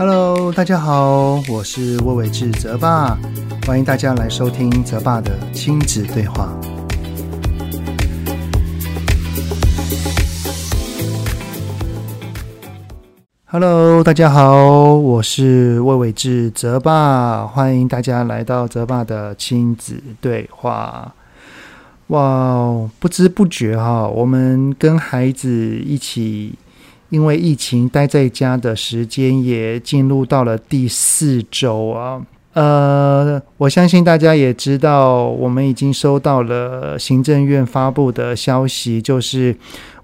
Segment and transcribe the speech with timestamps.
[0.00, 3.18] Hello，大家好，我是魏伟志泽爸，
[3.66, 6.58] 欢迎大家来收听泽爸的亲子对话。
[13.44, 21.14] Hello，大家好，我是魏伟志泽爸，欢迎大家来到泽爸的亲子对话。
[22.06, 26.54] 哇，不知不觉哈，我们跟孩子一起
[27.10, 32.22] 因为疫情待在家的时间也进入到了第四周啊。
[32.54, 39.54] 呃，我相信大家也知道，我们已经收到了行政院发布的消息，就是。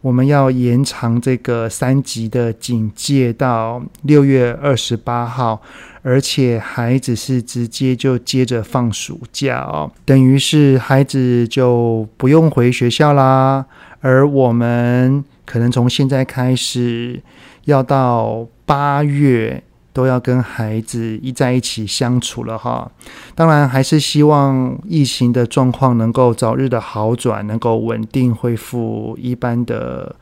[0.02, 5.60] 我们要延长这个三级的警戒到六月二十八号，
[6.02, 13.66] 而且孩子是直接就接着放暑假哦，等于是孩子就不用回学校啦，
[14.00, 17.22] 而我们可能从现在开始
[17.64, 19.62] 要到八月。
[19.96, 22.92] 都要跟孩子一在一起相处了哈，
[23.34, 30.14] 当然还是希望疫情的状况能够早日的好转，能够稳定恢复一般的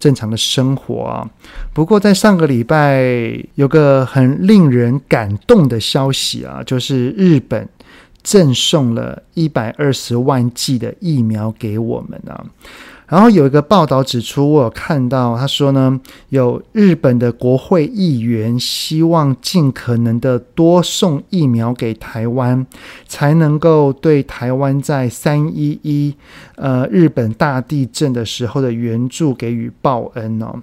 [0.00, 1.28] 正常的生活啊。
[1.74, 3.04] 不过在上个礼拜
[3.56, 7.68] 有个很令人感动的消息啊，就是日本
[8.22, 12.42] 赠送了一百二十万剂的疫苗给我们啊。
[13.08, 22.66] 然后有一个报道指出，我有看到他说呢，有日本的国会议员希望尽可能的多送疫苗给台湾，
[23.06, 26.14] 才能够对台湾在三一一
[26.56, 30.60] 呃日本大地震的时候的援助给予报恩哦。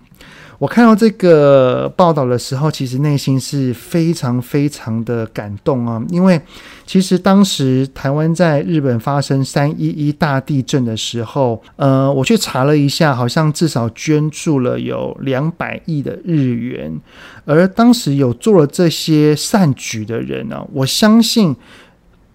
[0.58, 6.02] 我看到这个报道的时候，其实内心是非常非常的感动啊！
[6.10, 6.40] 因为
[6.86, 16.98] 其实当时台湾在日本发生三一一大地震的时候，呃，我去查了一下，好像至少捐助了有两百亿的日元。
[17.44, 21.56] 而当时有做了这些善举的人呢，我相信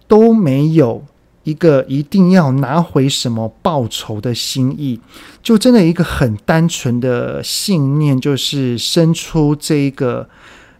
[0.06, 1.02] 都没有。
[1.42, 5.00] 一个一定要拿回什么报酬的心意，
[5.42, 10.28] 就真的一个很单纯的信念，就是伸出这一个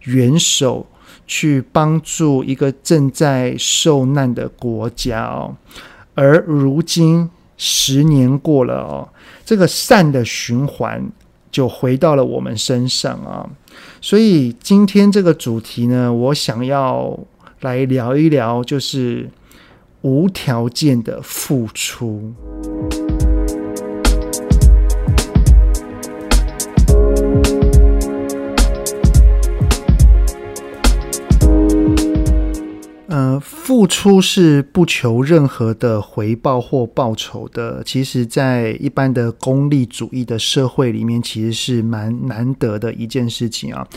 [0.03, 0.87] 援手
[1.27, 5.57] 去帮助一个正在受难的国家哦。
[6.15, 9.09] 而如今十年过了哦，
[9.47, 11.11] 这个善的循环
[11.51, 13.49] 就回到了我们身上啊。
[14.03, 17.19] 所以今天这个主题呢，我想要
[17.61, 19.31] 来聊一聊，就是。
[20.03, 22.35] 无条件的付出。
[33.81, 37.83] 付出是不求任何的回报或报酬的。
[37.83, 43.89] 其实，在一般的功利主义的社会里面，其实是蛮难得的一件事情啊。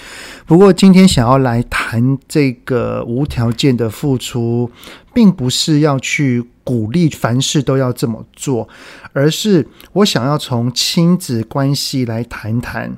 [0.45, 4.71] 不过，今天想要来谈这个无条件的付出，
[5.13, 8.69] 并不是要去鼓励凡事都要这么做，
[9.11, 12.97] 而是我想要从亲子关系来谈谈，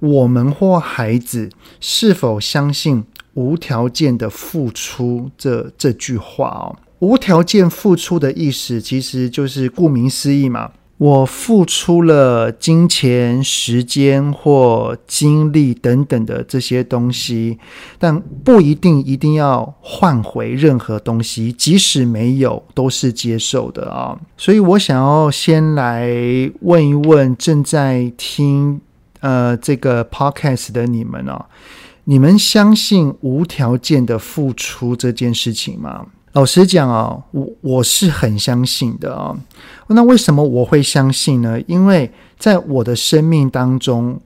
[0.00, 3.04] 我们或孩子是否相信。
[3.34, 17.58] 无条件的付出这这句话哦，无条件付出的意思其实就是顾名思义嘛，我付出了金钱、时间或精力等等的这些东西，
[17.98, 24.16] 但不一定一定要换回任何东西，即使没有都是接受的啊。
[24.36, 26.08] 所以我想要先来
[26.60, 28.80] 问一问正在听
[29.20, 31.44] 呃这个 podcast 的你们哦。
[32.04, 36.06] 你们相信无条件的付出这件事情吗？
[36.32, 39.34] 老实讲啊，我我是很相信的啊。
[39.86, 41.60] 那为什么我会相信呢？
[41.66, 44.20] 因为在我的生命当中，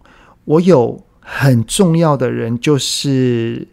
[0.45, 3.69] 我有很重要的人就是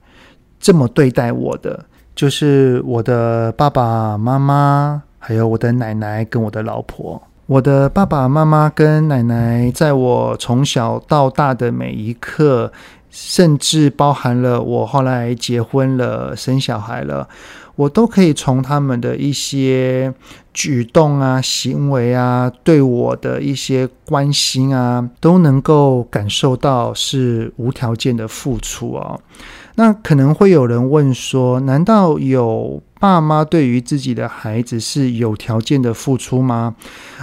[0.59, 7.21] 这么对待我的，就是我的爸爸妈妈，还有我的奶奶跟我的老婆。
[7.47, 12.71] 我的爸爸妈妈跟奶奶，在我从小到大的每一刻。
[13.17, 17.29] 甚至包含了我后来结婚了、生小孩了，
[17.77, 20.13] 我都可以从他们的一些
[20.53, 29.21] 举动啊、行为啊、对我的一些关心啊，都能够感受到是无条件的付出哦。
[29.75, 36.75] 那可能会有人问说：难道有爸妈对于自己的孩子是有条件的付出吗？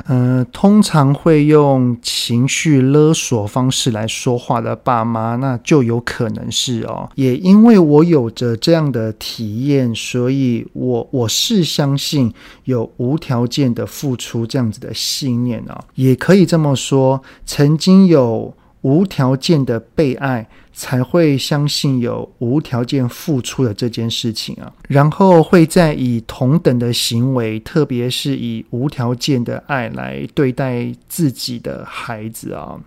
[0.06, 7.08] 呃，通常会用情绪勒索方式来说话的爸妈，那就有可能是哦。
[7.14, 12.32] 也因为我有着这样的体验，所以我我是相信
[12.64, 15.84] 有无条件的付出这样子的信念哦。
[15.94, 20.46] 也可以这么说，曾经有无条件的被爱。
[20.74, 32.80] 才会相信有无条件付出的这件事情啊，然后会再以同等的行为，特别是以无条件的爱来对待自己的孩子啊。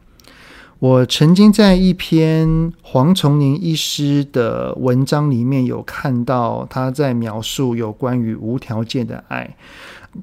[0.80, 9.56] 我曾经在一篇黄崇宁医师的文章里面有看到他在描述有关于无条件的爱。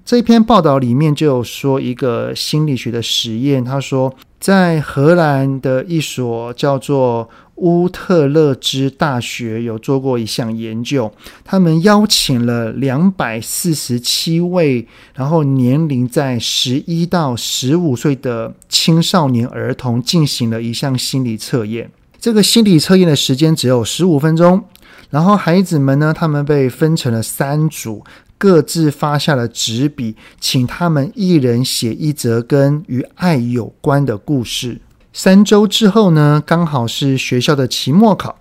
[0.04, 11.12] 这篇报道里面就有说一个心理学的实验，他说在荷兰的一所叫做乌特勒支大学有做过一项研究，
[11.44, 21.88] 他们邀请了两百四十七位，然后年龄在十一到十五岁的青少年儿童进行了一项心理测验。
[22.18, 24.64] 这个心理测验的时间只有十五分钟，
[25.10, 28.04] 然后孩子们呢，他们被分成了三组。
[28.42, 34.80] 各自发下了纸笔，请他们一人写一则跟与爱有关的故事。
[35.12, 38.36] 三周之后呢，刚好是学校的期末考。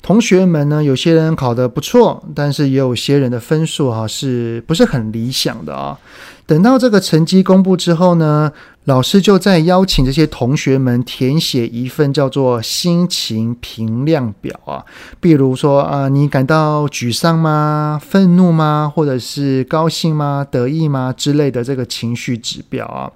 [0.00, 5.98] 同学们呢，有些人考得不错，但是也有些人的分数哈，是不是很理想的啊？
[6.46, 8.50] 等到这个成绩公布之后呢，
[8.84, 14.84] 老师就在邀请这些同学们填写一份叫做心情评量表啊，
[15.20, 17.98] 比如说啊，你感到沮丧吗？
[18.02, 18.92] 愤怒吗？
[18.94, 20.46] 或者是高兴吗？
[20.50, 21.14] 得意吗？
[21.16, 23.10] 之类的这个情绪指标啊。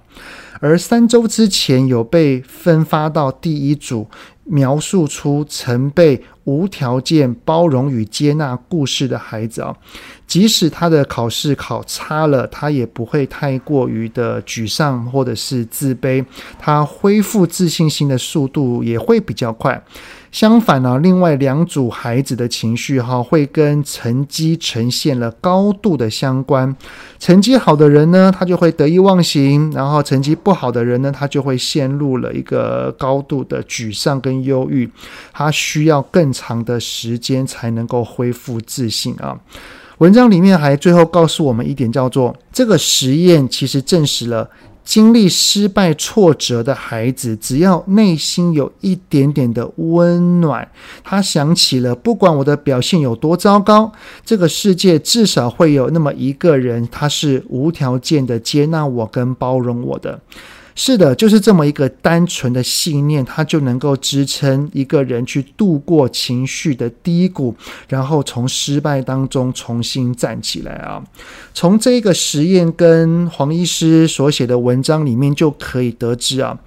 [0.59, 4.07] 而三周之前有被分发到第一组，
[4.45, 9.75] 描述出曾被无条件包容与接纳故事的孩子啊。
[10.29, 16.23] 即使他的考试考差了，他也不会太过于的沮丧或者是自卑，
[16.59, 19.83] 他恢复自信心的速度也会比较快。
[20.31, 26.75] 相反呢，另外两组孩子的情绪哈会跟成绩呈现了高度的相关。
[27.17, 34.87] 成绩好的人呢，他就会得意忘形；然后成绩不好的人呢，他就会陷入了一个高度的沮丧跟忧郁，
[35.33, 39.35] 他需要更长的时间才能够恢复自信啊。
[39.99, 44.49] 文章里面还最后告诉我们一点，叫做这个实验其实证实了，
[44.85, 50.65] 经历失败挫折的孩子，只要内心有一点点的温暖，
[51.03, 53.91] 他想起了，不管我的表现有多糟糕，
[54.23, 60.21] 这个世界至少会有那么一个人，他是无条件的接纳我跟包容我的。
[60.81, 67.53] 是的，就是这么一个单纯的信念，它就能够支撑一个人去度过情绪的低谷，
[67.89, 71.03] 然后从失败当中重新站起来啊！
[71.53, 76.57] 从这个实验跟黄医师所写的文章里面就可以得知啊。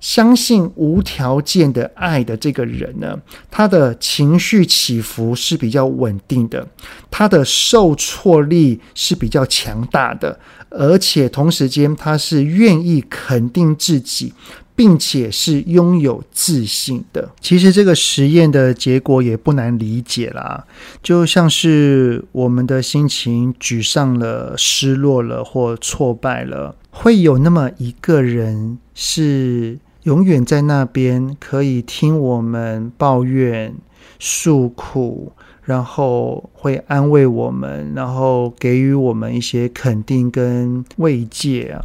[0.00, 3.16] 相信无条件的爱的这个人呢，
[3.48, 6.66] 他的情绪起伏是比较稳定的，
[7.08, 10.36] 他的受挫力是比较强大的，
[10.72, 14.32] 而且同时间他是愿意肯定自己，
[14.74, 17.30] 并且是拥有自信的。
[17.40, 20.64] 其实这个实验的结果也不难理解啦，
[21.02, 29.78] 就像是我们的心情沮丧了、失落了或挫败了，会有那么一个人是。
[30.04, 33.72] 永远在那边，可以听我们抱怨、
[34.18, 35.30] 诉苦，
[35.72, 41.80] 然后会安慰我们，然后给予我们一些肯定跟慰藉啊。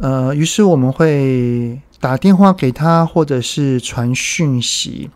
[0.00, 5.08] 呃，于是我们会打电话给他，或者是传讯息，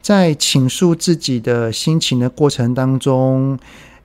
[0.00, 3.56] 在倾诉自己的心情的过程当中，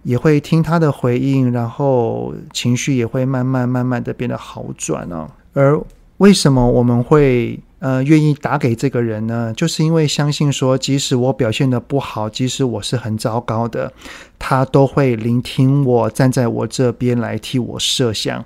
[0.04, 5.28] 也会听他的回应，然后情绪也会慢慢慢慢的变得好转啊。
[5.54, 5.82] 而
[6.18, 7.60] 为什么我们会？
[7.80, 13.94] 呃，愿意打给这个人呢，就是因为相信说，即使我表现的不好，即使我是很糟糕的，
[14.40, 18.44] 他都会聆听我，站在我这边来替我设想。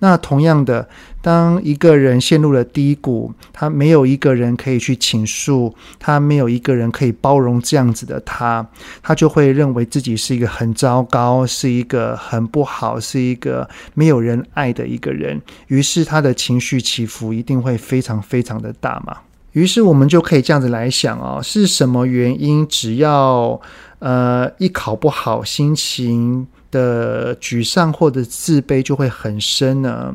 [0.00, 0.88] 那同样的，
[1.22, 8.66] 当一个人陷入了低谷，他没有一个人可以去倾诉，他没有一个人可以包容这样子的他，
[9.02, 15.40] 他就会认为自己是一个很糟糕，是一个很不好，是一个没有人爱的一个人。
[15.68, 19.18] 于是他的情绪起伏一定会非常非常的大嘛。
[19.54, 22.64] 于是我们就可以这样子来想哦，是什么原因？
[22.68, 23.60] 只要
[23.98, 30.14] 呃一考不好，心情的沮丧或者自卑就会很深呢？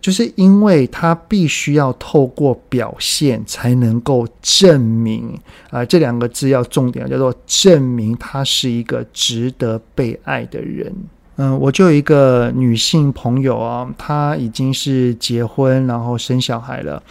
[0.00, 5.38] 就是因为他必须要透过表现才能够证明
[5.70, 10.92] 啊、这两个字要重点叫做证明他是一个值得被爱的人。
[11.36, 17.02] 嗯，我就有一个女性朋友啊，她已经是结婚然后生小孩了，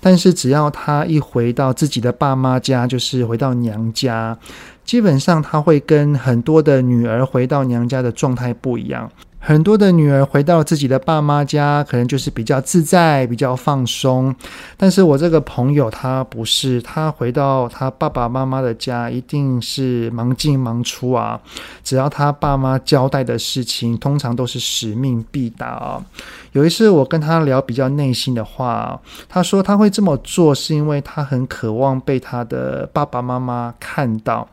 [0.00, 4.36] 但是只要她一回到自己的爸妈家，就是回到娘家。
[4.84, 9.08] 基本上她会跟很多的女儿回到娘家的状态不一样。
[9.40, 14.34] 很多的女儿回到自己的爸妈家，可能就是比较自在、比较放松。
[14.76, 21.40] 但是我这个朋友他不是，他回到他爸爸妈妈的家，一定是忙进忙出啊。
[21.82, 26.04] 只要他爸妈交代的事情，通常都是使命必达啊。
[26.52, 34.46] 有一次我跟他聊比较内心的话，他说他会这么做是因为他很渴望被他的爸爸妈妈看到，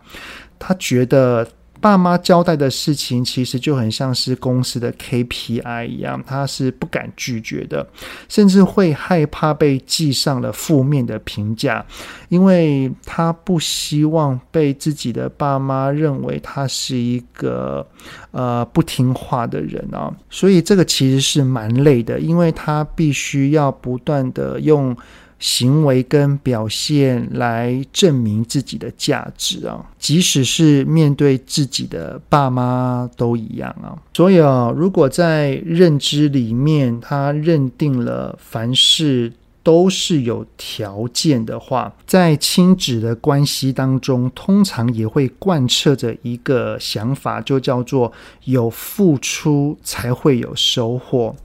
[0.59, 1.45] 他觉得。
[1.81, 7.87] 爸妈交代的事情，其实就很像是公司的 KPI 一样，他是不敢拒绝的，
[8.27, 11.85] 甚至会害怕被记上了负面的评价，
[12.29, 17.85] 因为他不希望被自己的爸妈认为他是一个
[18.31, 24.95] 呃不听话的人啊，所以这个其实是蛮累的，因为他必须要不断的用。
[25.37, 33.93] 行为跟表现来证明自己的价值啊，即使是面对自己的爸妈都一样啊。
[34.13, 48.11] 所以啊，如果在认知里面他认定了凡事都是有条件的话，在亲子的关系当中，通常也会贯彻着一个想法，就叫做
[48.45, 51.35] 有付出才会有收获。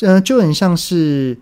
[0.00, 1.36] 呃，就很像是。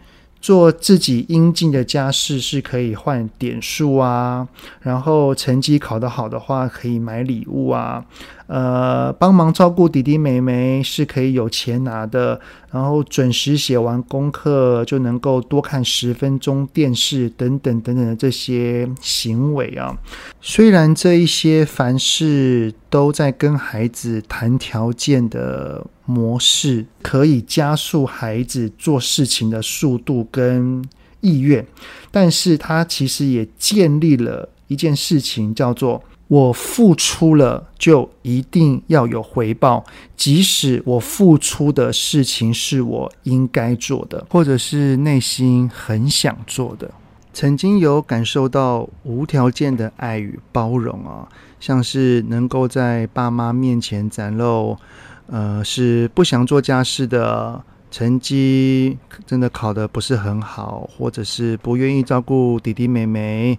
[0.45, 4.47] 做自己应尽的家事是可以换点数啊，
[4.83, 8.05] 然后成绩考得好的话可以买礼物啊。
[8.47, 12.39] 呃，帮忙照顾弟弟妹妹是可以有钱拿的，
[12.71, 19.97] 然后准时写完功课就能够多看十分钟电视，等等等等的这些行为啊。
[20.43, 30.85] 虽然这一些凡事都在跟孩子谈条件的模式，可以加速孩子做事情的速度跟
[31.23, 31.67] 意愿，
[32.11, 36.05] 但是它其实也建立了一件事情，叫做。
[36.29, 39.85] 我付出了，就一定要有回报，
[40.17, 46.91] 即使我付出的事情是我应该做的，或者是内心很想做的。
[47.33, 51.29] 曾经有感受到无条件的爱与包容啊，
[51.61, 54.79] 像是能够在爸妈面前展露，
[55.27, 63.59] 呃，是不想做家事的，成绩真的考得不是很好，或者是不愿意照顾弟弟妹妹。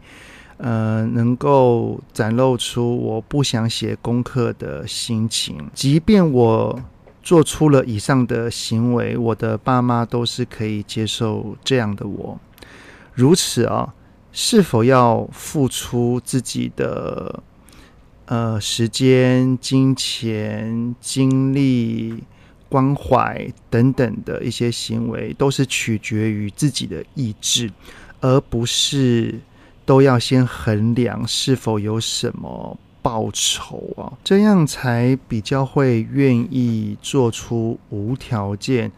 [0.57, 6.81] 呃，能够展露出我不想写功课的心情，即便我
[7.21, 12.39] 做出了以上的行为，我的爸妈都是可以接受这样的我。
[13.13, 13.93] 如此啊，
[14.31, 17.43] 是否要付出自己的
[18.27, 22.23] 呃时间、金钱、精力、
[22.69, 27.69] 关怀等等的一些行为，都是取决于自己的意志，
[28.21, 29.37] 而不是。
[29.85, 38.91] 都要先衡量是否有什么报酬啊，这样才比较会愿意做出无条件、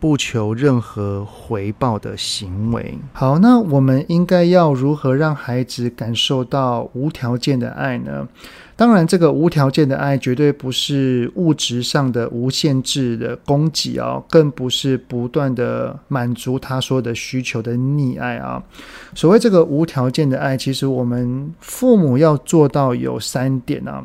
[0.00, 2.98] 不求任何回报的行为。
[3.12, 8.26] 好，那我们应该要如何让孩子感受到无条件的爱呢？
[8.82, 18.60] 当然，这个无条件的爱绝对不是物质上的无限制的供给啊，更不是不断的满足他说的需求的溺爱啊。
[19.14, 24.04] 所谓这个无条件的爱，其实我们父母要做到有三点啊。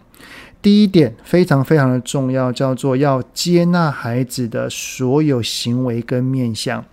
[0.62, 6.86] 第一点非常非常的重要，叫做要接纳孩子的所有行为跟面向。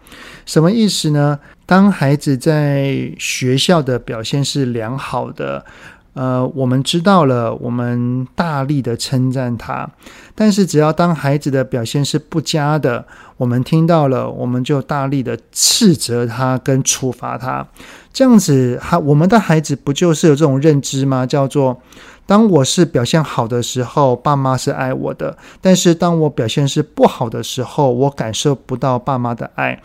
[0.47, 1.39] 什么意思呢？
[1.67, 5.67] 当孩子在学校的表现是良好的。
[6.15, 9.91] 呃，我们知道了，我们大力的称赞他。
[10.35, 13.05] 但是，只要当孩子的表现是不佳的，
[13.37, 17.67] 我们听到了，我们就大力的斥责他跟处罚他。
[18.13, 21.27] 这样子，哈，我们的孩子不就是有这种认知吗？
[21.27, 21.81] 叫做，
[22.27, 29.83] 当我是表现好的时候，爸妈是爱我的；但是，当我表现是不好的时候，我感受不到爸妈的爱。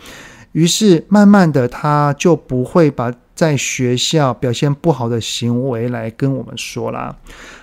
[0.51, 3.12] 于是，慢慢的，他就不会把。
[3.39, 7.15] 在学校表现不好的行为来跟我们说啦。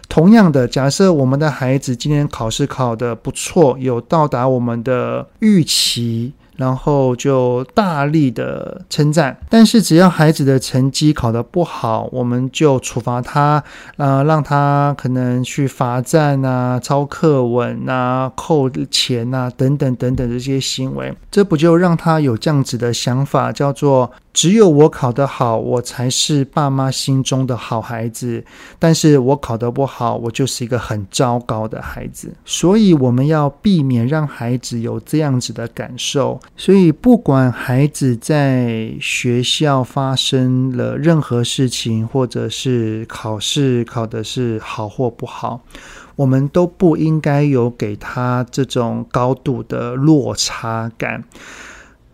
[0.08, 6.32] 同样的，假设我们的孩子今天考试考得不错，有到达我们的预期。
[6.56, 13.62] 然后就大力的称赞，但是只要孩子的成绩考得不好，我们就处罚他，
[13.98, 28.44] 呃，让他可能去罚站啊、抄课文啊、扣钱啊等等等等这些行为，这不就让他有这样子的想法，叫做只有我考得好，我才是爸妈心中的好孩子，
[28.78, 32.30] 但是我考得不好，我就是一个很糟糕的孩子。
[32.44, 36.38] 所以我们要避免让孩子有这样子的感受。
[36.54, 45.62] 所以，不管孩子在学校发生了任何事情，或者是考试考的是好或不好，
[46.14, 51.24] 我们都不应该有给他这种高度的落差感。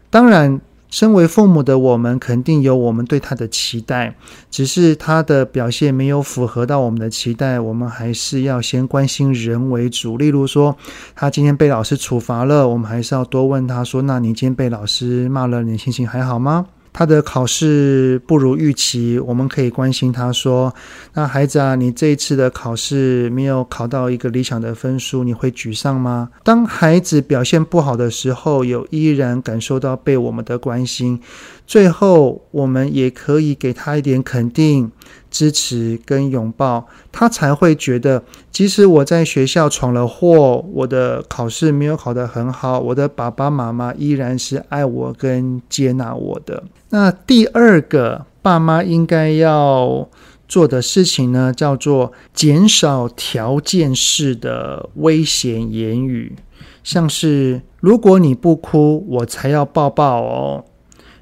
[0.09, 0.61] 当然。
[0.93, 4.15] 身为父母的我们，肯定有我们对他的期待，
[4.51, 10.19] 只是他的表现没有符合到我们的期待，我们还是要先关心人为主。
[10.19, 10.77] 例如说，
[11.17, 20.75] 他今天被老师处罚了，我们还是要多问他说：“那你今天被老师骂了，你心情还好吗？”他的考试不如预期，我们可以关心他说
[21.15, 31.21] ：“那孩子啊，你这一次的考试没有考到一个理想的分数，你会沮丧吗？”当孩子表现不好的时候，有依然感受到被我们的关心。
[31.67, 34.91] 最后，我们也可以给他一点肯定、
[35.33, 38.23] 支持跟拥抱，他才会觉得，
[38.53, 46.62] 即使我在学校闯了祸，我的考试没有考得很好，我的爸爸妈妈依然是爱我跟接纳我的。
[46.91, 50.07] 那第二个，爸妈应该要
[50.47, 56.37] 做的事情呢，叫做减少条件式的危险言语，
[56.85, 60.65] 像是“如果你不哭，我才要抱抱哦”。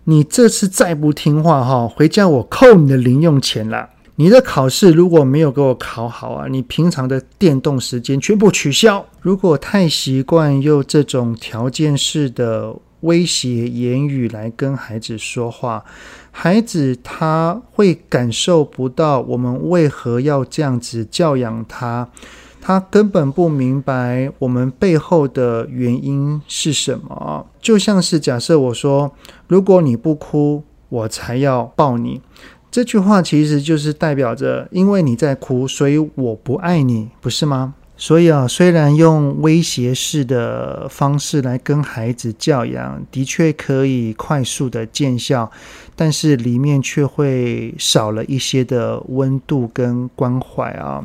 [0.04, 3.90] 你这次再不听话哈，回家我扣你的零用钱啦！
[4.20, 9.02] 你的考试如果没有给我考好啊，你平常的电动时间全部取消。
[9.22, 15.82] 如果太习惯用这种条件式的威胁言语来跟孩子说话，
[16.30, 22.06] 孩子他会感受不到我们为何要这样子教养他。
[22.60, 27.46] 他根本不明白我们背后的原因是什么。
[27.58, 29.12] 就像是假设我说
[29.48, 32.20] ：“如果你不哭，我才要抱你。”
[32.70, 37.74] 这句话其实就是代表着，因为你在哭，所以我不爱你，不是吗？
[37.96, 45.50] 所以啊，虽然用威胁式的方式来跟孩子教养，的确可以快速的见效，
[45.94, 51.04] 但是里面却会少了一些的温度跟关怀啊，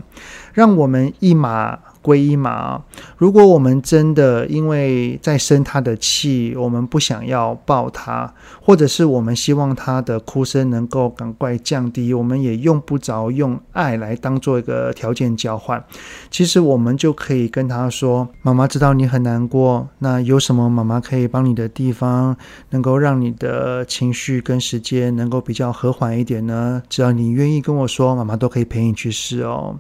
[0.54, 2.84] 让我们一马码归一码。
[3.18, 8.32] 如果我们真的因为在生他的气，我们不想要抱他，
[8.62, 15.84] 或者是我们希望他的哭声能够赶快降低，我们也用不着用爱来当做一个条件交换。
[16.30, 22.38] 其实我们就可以跟他说：“妈妈知道你很难过，那有什么妈妈可以帮你的地方，
[22.70, 26.84] 能够让你的情绪跟时间能够比较和缓一点呢？
[26.88, 29.80] 只要你愿意跟我说，妈妈都可以陪你去试哦。”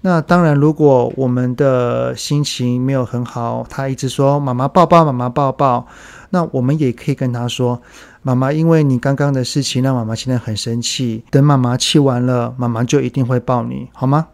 [0.00, 5.88] 那当然，如果我们的心情没有很好，他一直说“妈妈抱抱，妈妈抱抱”，
[6.30, 7.82] 那我们也可以跟他说
[8.22, 14.28] ：“妈妈，因为你刚刚的事情让妈妈现在很生气，等妈妈气完了，妈妈就一定会抱你，好吗？”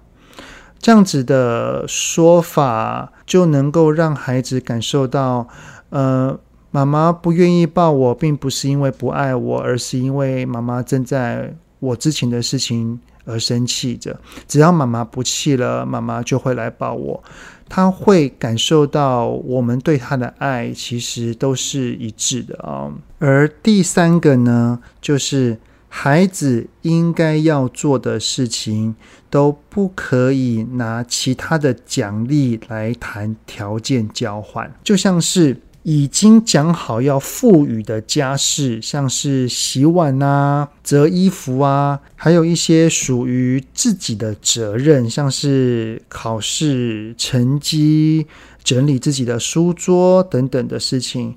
[0.78, 5.48] 这样子的说法就能够让孩子感受到，
[5.88, 6.38] 呃，
[6.70, 13.00] 妈妈不愿意抱我，并不是因为不爱我，而是因为妈妈正在我之前的事情。
[13.24, 17.22] 而生气着，只要妈妈不气了，妈妈就会来抱我。
[17.68, 22.92] 他会感受到我们对他的爱，其实都是一致的啊。
[23.18, 25.58] 而第三个呢，就是
[25.88, 28.94] 孩子应该要做的事情，
[29.30, 35.60] 都不可以拿其他的奖励来谈条件交换，就像是。
[35.84, 48.26] 已经讲好要赋予的家事，像是洗碗啊、折衣服啊，还有一些属于自己的责任，像是考试成绩、
[48.64, 51.34] 整理自己的书桌等等的事情。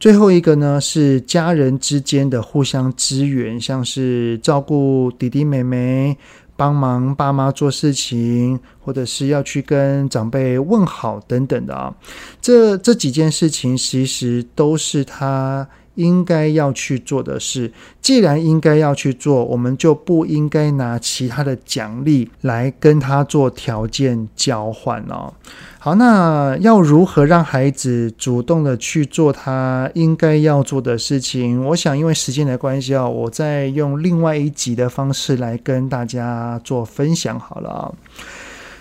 [0.00, 6.18] 最后一个呢，是家人之间的互相支援，像是照顾弟弟妹妹。
[6.56, 11.94] 帮忙爸妈做事情，或者是要去跟长辈问好等等的啊，
[12.40, 17.72] 这这几件事情其实都是他应该要去做的事。
[18.00, 25.32] 既然应该要去做，我们就不应该拿其他的奖励来跟他做条件交换哦。
[25.78, 31.62] 好，那要如何让孩子主动的去做他应该要做的事情？
[31.62, 37.94] 我想，因为时间的关系啊，我再用另外一集的方式来跟大家做分享好了。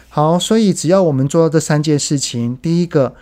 [0.08, 3.16] 好，所以只要我们做到这三件事情，第一个，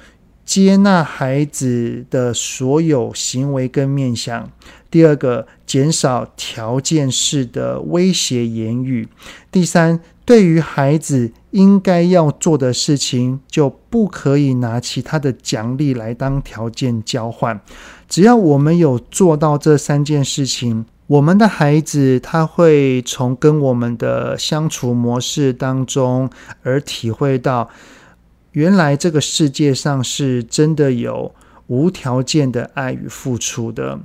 [0.45, 4.49] 接纳孩子的所有行为跟面向；
[4.89, 9.07] 第二个，减少条件式的威胁言语；
[9.51, 11.31] 第三，对于孩子。
[11.51, 17.59] 应该要做的事情，就不可以拿其他的奖励来当条件交换。
[18.07, 26.29] 只要我们有做到这三件事情，我们的孩子他会从跟我们的相处模式当中
[26.63, 27.69] 而体会到，
[28.51, 31.33] 原来这个世界上是真的有
[31.67, 33.99] 无条件的爱与付出的。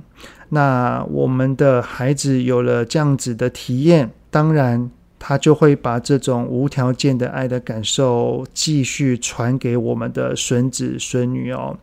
[0.49, 4.89] 那我们的孩子有了这样子的体验，当然。
[5.19, 11.75] 他就会把这种无条件的爱的感受继续传给我们的孙子孙女哦。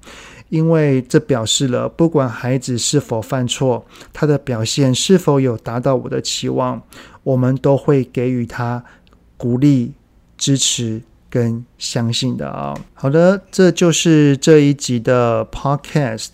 [0.51, 6.81] 因为这表示了，不管孩子是否犯错，他的表现是否有达到我的期望，
[7.25, 8.85] 我们都会给予他
[9.37, 9.95] 鼓励、
[10.39, 11.03] 支持
[11.35, 12.73] 跟相信的啊。
[12.95, 16.31] 好的，这就是这一集的 Podcast。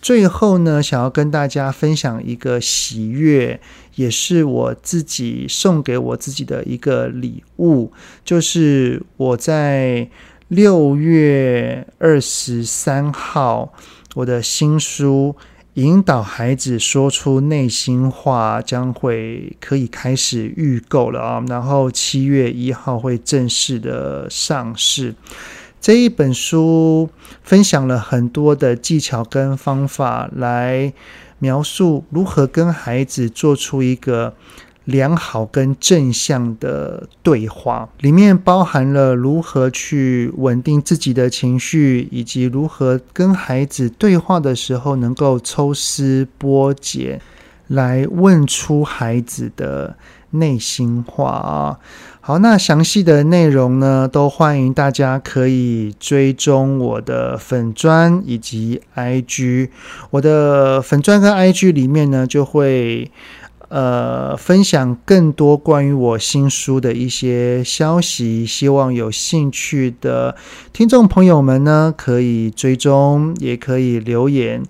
[0.00, 3.60] 最后呢，想要跟大家分享一个喜悦，
[3.96, 7.92] 也是我自己送给我自己的一个礼物，
[8.24, 10.08] 就是我在。
[10.48, 13.72] 六月二十三号，
[14.14, 15.34] 我的新书
[15.74, 21.44] 《引导孩子说出内心话》将会可以开始预购了啊！
[21.48, 25.16] 然后七月一号会正式的上市。
[25.80, 27.10] 这一本书
[27.42, 30.92] 分享了很多的技巧跟方法，来
[31.40, 34.34] 描述如何跟孩子做出一个。
[34.84, 47.18] 良好跟正向的对话，里面包含了如何去稳定自己的情绪，以及如何跟孩子对话的时候能够抽丝剥茧，
[47.68, 49.96] 来问出孩子的
[50.32, 51.78] 内心话啊。
[52.20, 59.70] 好，那详细的内容呢，都欢迎大家可以追踪我的粉专以及 IG。
[60.10, 63.10] 我的粉专跟 IG 里面呢，就会。
[63.74, 70.36] 呃，分享更多关于我新书的一些消息，希望有兴趣的
[70.72, 74.62] 听众朋友们呢，可以追踪，也可以留言。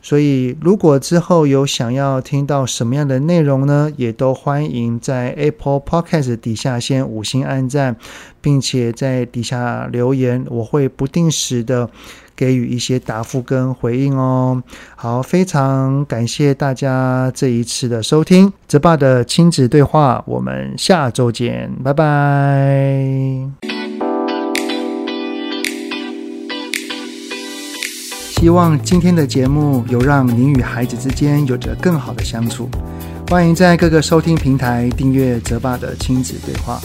[0.00, 7.96] 所以，如果之后有想要听到什么样的内容呢，也都欢迎在 Apple Podcast 底下先五星按赞，
[8.40, 11.90] 并且在底下留言，我会不定时的。
[12.36, 14.62] 给予一些答复跟回应哦。
[14.96, 23.48] 好，非常感谢大家这一次的收听，泽爸的亲子对话，我们下周见，拜拜。
[28.30, 32.68] 希望今天的节目有让您与孩子之间有着更好的相处。
[33.30, 36.78] 欢迎在各个收听平台订阅泽爸的亲子对话。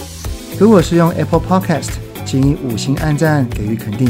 [0.57, 1.89] 如果是用 Apple Podcast，
[2.25, 4.09] 请以五星按赞给予肯定。